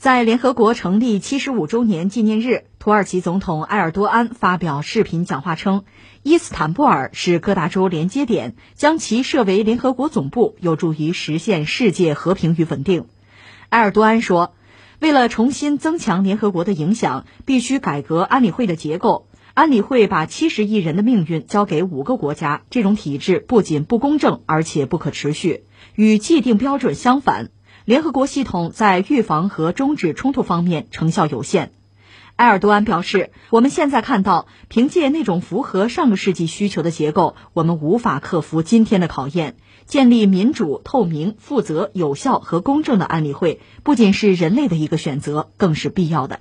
[0.00, 5.84] 在联合国成立七十五周年纪念日，土耳其总统埃尔多安发表视频讲话称，
[6.22, 13.08] 伊斯坦布尔是各大洲连接点，将其设为联合国总部，有助于实现世界和平与稳定。
[13.68, 14.54] 埃尔多安说，
[15.00, 19.28] 为了重新增强联合国的影响，必须改革安理会的结构。
[19.52, 25.64] 安理会把七十亿人的命运交给五个国家，这种体制不仅不公正，而且不可持续，
[25.94, 27.50] 与既定标准相反。
[27.90, 31.72] 联合国系统在预防和终止冲突方面成效有限。
[32.36, 39.56] 埃尔多安表示：“我们现在看到，凭借那种符合上个世纪需求的结构，我们无法克服今天的考验。
[39.86, 46.38] 建立民主、透明、负责、有效和公正的安理会，不仅是人类的一个选择，更是必要的。”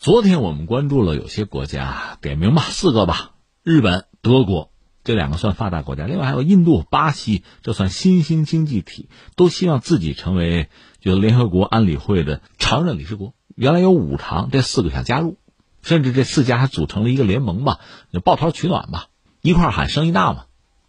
[0.00, 3.32] 昨天我们关注了有些国家，点名吧，四个吧：
[3.62, 4.70] 日本、德国。
[5.08, 10.68] 这两个算发达国家，另外还有印度、巴西，这算新兴经济体，都希望自己成为
[11.00, 13.32] 就联合国安理会的常任理事国。
[13.54, 15.38] 原来有五常，这四个想加入，
[15.80, 17.80] 甚至这四家还组成了一个联盟吧，
[18.12, 19.06] 就抱团取暖吧，
[19.40, 20.44] 一块喊生意大嘛。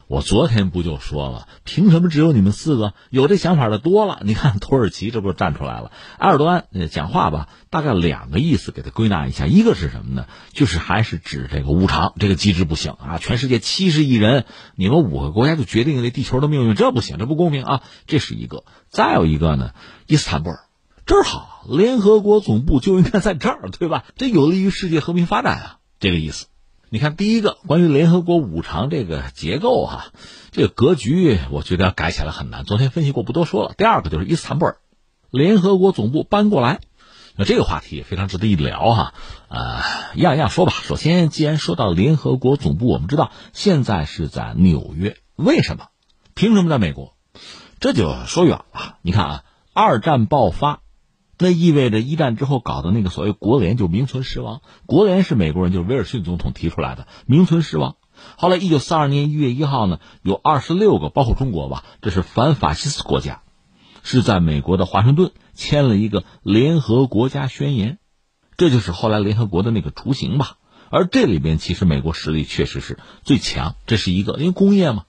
[0.09, 4.21] 我昨天不就说了，凭什么只有你们四个有这想法的多了？
[4.25, 5.91] 你看土耳其这不站出来了？
[6.17, 10.25] 埃尔多安讲话吧，大概两个意思，给他归纳一下，一个是什么呢？
[10.52, 17.83] 就是还是指这个五常这个机制不行啊，全世界七十亿人，你们五个国家就决定了地球的命运，这不行，这不公平啊！
[18.07, 18.63] 这是一个。
[18.89, 19.75] 再有一个呢，
[20.07, 20.61] 伊斯坦布尔
[21.05, 24.05] 这儿好，联合国总部就应该在这儿，对吧？
[24.15, 26.47] 这有利于世界和平发展啊，这个意思。
[26.91, 30.07] 你看，第一个关于联合国五常这个结构哈，
[30.49, 32.63] 这个格局，我觉得要改起来很难。
[32.65, 33.75] 昨天分析过，不多说了。
[33.77, 34.77] 第二个就是伊斯坦布尔，
[35.29, 36.79] 联合国总部搬过来，
[37.35, 39.13] 那这个话题也非常值得一聊哈。
[39.49, 39.81] 呃，
[40.15, 40.73] 一样一样说吧。
[40.81, 45.89] 首先，既然说到联合国总部，我们知道现在是在纽约，为什么？
[46.33, 47.13] 凭什么在美国？
[47.79, 48.97] 这就说远了。
[49.03, 49.43] 你看啊，
[49.73, 50.81] 二战爆发。
[51.41, 54.61] 那意味着一战之后搞的那个所谓国联就名存实亡。
[54.85, 57.95] 国联是美国人，就是威尔逊总统提出来的，名存实亡。
[58.37, 63.41] 后来一九四二年一月一号呢，有二十六个，包括中国吧，这是反法西斯国家，
[64.03, 67.99] 是在美国的华盛顿签了一个联合国家宣言，
[68.58, 70.58] 这就是后来联合国的那个雏形吧。
[70.89, 75.05] 而这里边其实美国实力确实是最强，这是一个，因为工业嘛。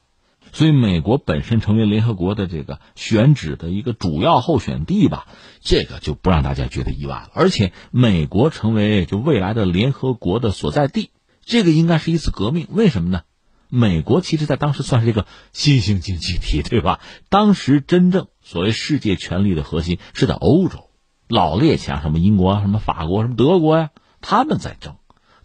[0.52, 5.26] 所以，美国本身成为联合国的这个选址的一个主要候选地吧，
[5.60, 7.30] 这个就不让大家觉得意外了。
[7.34, 11.10] 而且，美国成为就未来的联合国的所在地，
[11.44, 12.66] 这个应该是一次革命。
[12.70, 13.22] 为什么呢？
[13.68, 16.98] 美国其实在当时算是一个新兴经济体，对吧？
[17.28, 20.90] 当时真正所谓世界权力的核心是在欧洲，
[21.28, 23.90] 老列强什么英国、什么法国、什么德国呀，
[24.20, 24.96] 他们在争。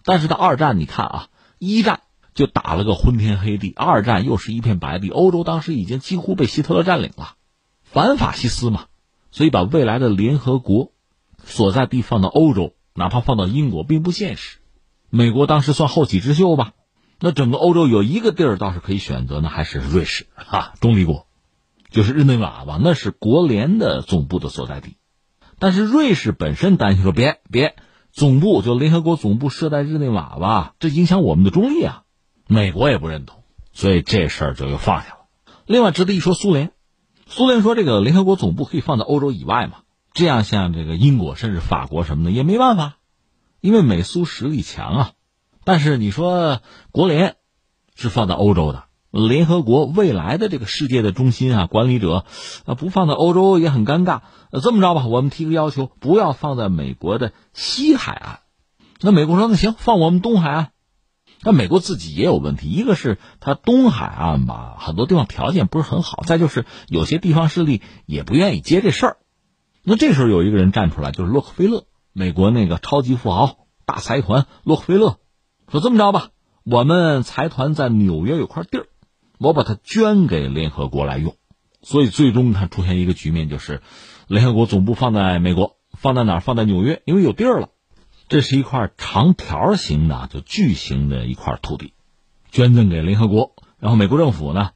[0.04, 1.28] 但是到二战，你看啊，
[1.60, 2.02] 一战。
[2.36, 5.10] 就打了个昏天黑地，二战又是一片白地。
[5.10, 7.36] 欧洲当时已经几乎被希特勒占领了，
[7.82, 8.86] 反法西斯嘛，
[9.32, 10.92] 所以把未来的联合国
[11.44, 14.58] 所在地放到欧洲，哪怕放到英国，并不现实。
[15.10, 16.74] 美国当时算后起之秀吧，
[17.22, 21.28] 那整个欧洲有一个地儿倒是可以选择，那还是瑞士哈，中立国，
[21.90, 24.98] 就是日内瓦吧，那是国联的总部的所在地。
[25.58, 27.78] 但是瑞士本身担心说，别别，
[28.12, 32.02] 总部就联合国总部设在日内瓦吧，这影响我们的中立啊。
[32.48, 35.18] 美国也不认同，所以这事儿就又放下了。
[35.66, 36.72] 另外值得一说，苏联，
[37.28, 39.78] 苏联说这个联合国总部可以放在欧洲以外嘛？
[40.14, 42.98] 这样像这个英国甚至法国什么的也没办法，
[43.62, 45.12] 因为美苏实力强啊。
[45.64, 46.62] 但是你说
[46.92, 47.36] 国联
[47.96, 52.26] 是放在欧洲的，联合国未来的这个世界的中心啊，管理者
[52.66, 54.22] 啊不放在欧洲也很尴尬。
[54.62, 58.40] 这么着吧，我们提个要求，不要放在美国的西海岸。
[59.02, 60.72] 那美国说那行，放我们东海岸。
[61.46, 69.18] 那美国自己也有问题，一个是它东海岸吧，很多地方条件不是很好；再就是有些地方势力也不愿意接这事儿。
[69.84, 75.20] 那这时候有一个人站出来，就是洛克菲勒，美国那个超级富豪、大财团洛克菲勒，
[75.72, 76.30] 说这么着吧，
[76.64, 78.88] 我们财团在纽约有块地儿，
[79.38, 81.36] 我把它捐给联合国来用。
[81.84, 83.84] 所以最终它出现一个局面，就是
[84.28, 86.40] 联合国总部放在美国，放在哪儿？
[86.40, 87.70] 放在纽约，因为有地儿了。
[88.28, 91.94] 这是一块长条形的，就巨型的一块土地，
[92.52, 93.52] 捐赠给联合国。
[93.80, 94.72] 然后美国政府呢，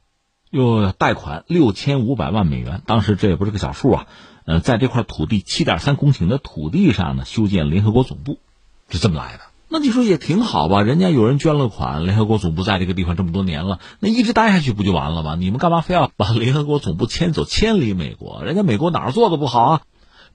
[0.50, 2.80] 又贷款六千五百万美元。
[2.86, 4.06] 当时这也不是个小数啊。
[4.44, 8.38] 呃，在这块土地七点三公顷的土地上呢，修建联合国总部，
[8.88, 9.40] 是这么来的。
[9.68, 10.82] 那你说也挺好吧？
[10.82, 15.34] 人家有人捐了款，联合国总部在这个地方这么多年了，那一直待下去不就完了吗？
[15.34, 18.44] 你们干嘛非要把联合国总部迁走，迁离美国？
[18.44, 19.82] 人家美国哪儿做的不好啊？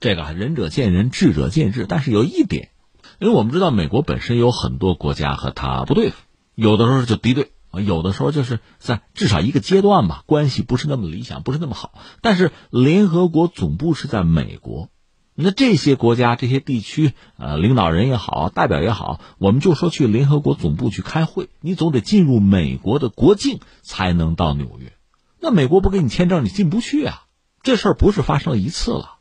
[0.00, 1.86] 这个仁者见仁，智者见智。
[1.88, 2.68] 但是有一点。
[3.18, 6.16] 因为我们知道，美国本身有很多国家和他不对付，
[6.54, 11.92] 有的时候就敌对，有的时候就是在至少一个阶段吧，关系不是那么理想，不是那么好。
[12.20, 14.88] 但是联合国总部是在美国，
[15.34, 24.92] 那这些国家、这些地区，呃，领导人也好，代表也好，我们就说去联合国总部去开会，你总得进入美国的国境才能到纽约。
[25.40, 27.22] 那美国不给你签证，你进不去啊。
[27.62, 29.15] 这事儿不是发生一次了，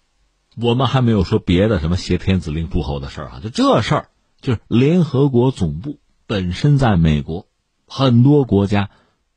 [0.60, 3.40] 我们还没有说别的什么挟天子令诸侯的事儿啊。
[3.44, 4.08] 就这事儿，
[4.42, 7.48] 就是联合国总部本身在美国，
[7.88, 8.90] 很多国家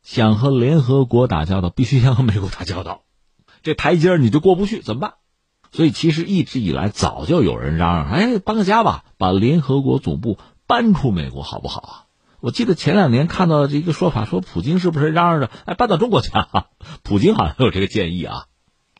[0.02, 3.02] 想和联合国打交道，必须先和美国打交道，
[3.62, 5.14] 这台阶儿你就过不去，怎么办？
[5.70, 11.92] 所以，其实一直以来，早就有人嚷嚷：“哎，搬个家吧，把联合国总部搬出美国，好不好啊？”
[12.40, 16.68] 我记得前两年看到这个说法，说普京是不是嚷嚷着：“哎，搬到中国去啊？”
[17.04, 18.46] 普京好像有这个建议啊。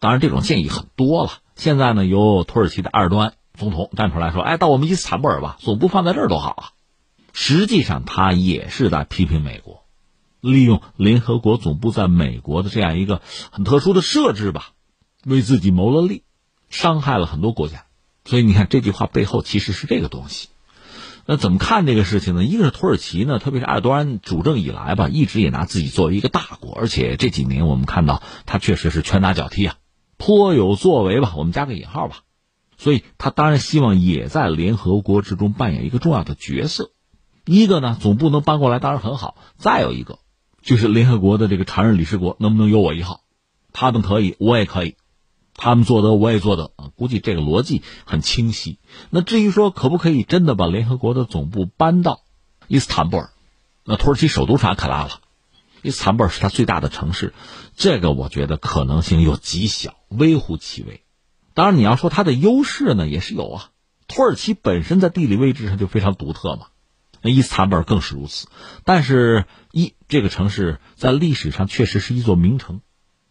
[0.01, 1.33] 当然，这种建议很多了。
[1.57, 6.65] 现在呢，由土耳其的埃尔多安总统站出来说：“哎，到我们伊斯坦布尔吧，总部放在这儿多好啊！”
[7.33, 9.85] 实际上，他也是在批评美国，
[10.41, 14.71] 利用联合国总部在美国的这样一个很特殊的设置吧，
[15.25, 16.23] 为自己谋了利。
[16.71, 17.87] 伤害了很多国家，
[18.27, 20.49] 所以你看这句话背后其实是这个东西。
[21.25, 22.45] 那怎么看这个事情呢？
[22.45, 29.77] 一个是土耳其呢，特别是埃尔多安主政以来吧，一直也拿自己作为一个大国，而且这几年我们看到他确实是拳打脚踢啊，
[30.19, 32.19] 颇有作为吧，我们加个引号吧。
[32.77, 36.91] 所以他当然希望也在联合国之中扮演一个重要的角色。
[37.45, 40.19] 一个呢，总部能搬过来当然很好；再有一个，
[40.61, 43.23] 就是联合国的这个常任理事国能不能有我一号？
[43.73, 44.97] 他们可以，我也可以。
[45.55, 48.79] 他们做得，我也做得啊，估计这个逻辑很清晰。
[49.11, 52.21] 那至于说可不可以真的把联合国的总部搬到
[52.69, 53.31] 伊斯坦布尔，
[53.83, 55.21] 那土耳其首都是安卡拉了，
[55.83, 57.35] 伊斯坦布尔是它最大的城市，
[57.75, 61.03] 这个我觉得可能性又极小，微乎其微。
[61.55, 63.71] 当然，你要说它的优势呢，也是有啊。
[64.07, 66.67] 土耳其本身在地理位置上就非常独特嘛，
[67.23, 68.49] 那伊斯坦布尔更是如此。
[68.85, 72.81] 但是，一这个城市在历史上确实是一座名城。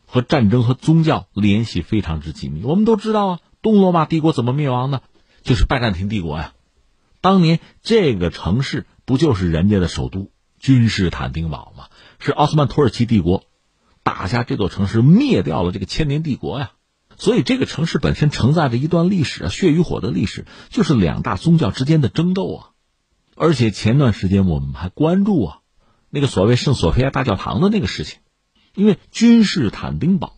[0.09, 2.63] 和战争和宗教联系非常之紧密。
[2.63, 5.01] 我们都知道啊，东罗马帝国怎么灭亡的？
[5.43, 6.53] 就是拜占庭帝国呀。
[7.19, 11.87] 当年这个城市不就是人家的首都君士坦丁堡吗？
[12.19, 13.43] 是奥斯曼土耳其帝国
[14.07, 16.71] 打下这座城市，灭掉了这个千年帝国呀。
[17.17, 22.69] 所以这个城市本身承载着一段历史啊，血与火的历史，就是两大宗教之间的争斗啊。
[23.35, 25.57] 而且前段时间我们还关注啊，
[26.09, 28.19] 那个所谓圣索菲亚大教堂的那个事情。
[28.75, 30.37] 因为君士坦丁堡，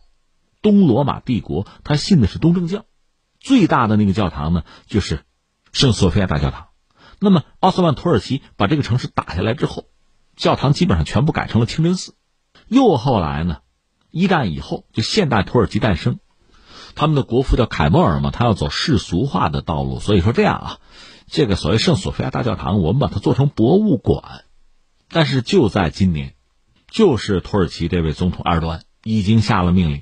[0.64, 2.86] 东罗马帝国，他信的是东正教，
[3.40, 5.26] 最大的那个教堂呢，就是
[5.72, 6.70] 圣索菲亚大教堂。
[7.20, 9.86] 那么奥斯曼土耳其把这个城市打下来之后，
[10.36, 12.16] 教堂基本上全部改成了清真寺。
[12.70, 13.58] 又后来呢，
[14.10, 16.20] 一战以后，就现代土耳其诞生，
[16.96, 20.78] 他们的国父叫凯莫尔嘛，他要走世俗化的道路，所以说这样啊，
[21.28, 24.46] 这个所谓圣索菲亚大教堂，我们把它做成博物馆。
[25.10, 26.36] 但是就在今年。
[26.92, 30.02] 就是土耳其这位总统埃尔多安已经下了命令，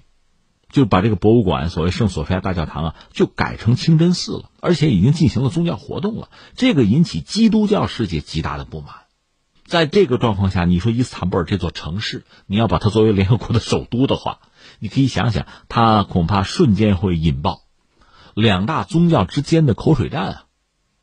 [0.71, 6.29] 就把这个博物馆，所谓圣索菲亚大教堂啊，就改成清真寺了，而且已经进行了宗教活动了。
[6.55, 8.95] 这个引起基督教世界极大的不满。
[9.67, 14.39] 在这个状况下，你说伊斯坦布尔这座城市，你要把它作为联合国的首都的话，
[14.79, 17.63] 你可以想想，它恐怕瞬间会引爆
[18.33, 20.43] 两大宗教之间的口水战啊，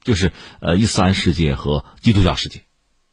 [0.02, 2.62] 就是呃伊斯兰世界和基督教世界。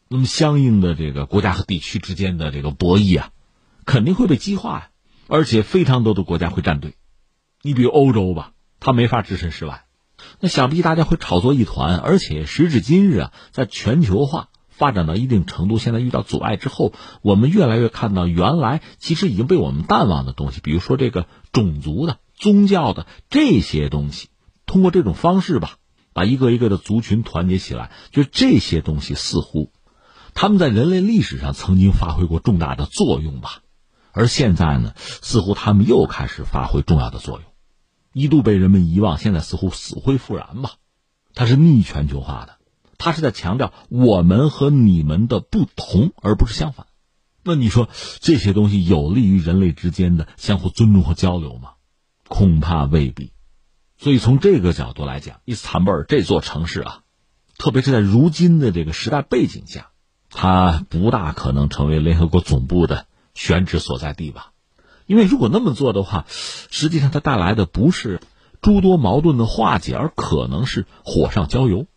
[0.08, 3.32] 那么，相应的这个国家和地区之间的这个博弈啊，
[3.86, 4.90] 肯定会被激化呀，
[5.28, 6.96] 而且非常多的国家会站队。
[7.62, 9.84] 你比如欧洲吧，它没法置身事外，
[10.40, 11.98] 那想必大家会炒作一团。
[11.98, 14.50] 而且时至今日啊，在全球化
[14.82, 24.30] 发展到一定程度，现在遇到阻碍之后，我们越来越看到原来其实已经被我们淡忘的东西，比如说这个种族的、宗教的这些东西，
[24.66, 25.76] 通过这种方式吧，
[26.14, 29.72] 把一个一个的族群团结起来，就这些东西似乎。
[30.34, 33.60] 他们在人类历史上曾经发挥过重大的作用吧，
[34.14, 37.46] 而现在呢，似乎他们又开始发挥重要的作用，
[38.14, 40.72] 一度被人们遗忘，现在似乎死灰复燃吧。
[41.36, 42.58] 它是逆全球化的，
[43.02, 46.86] 他是在强调我们和你们的不同，而不是相反。
[47.44, 47.90] 那你说
[48.20, 51.72] 这些东西有利于人类之间的相互尊重和交流吗？
[52.28, 53.32] 恐怕未必。
[53.98, 57.00] 所以从这个角度来讲，伊斯坦布尔这座城市啊，
[57.58, 59.90] 特别是在如今的这个时代背景下。
[60.30, 64.52] 它不大可能成为联合国总部的选址所在地吧？
[65.08, 68.22] 因为如果那么做的话，实际上它带来的不是
[68.62, 71.88] 诸多矛盾的化解，而可能是火上浇油。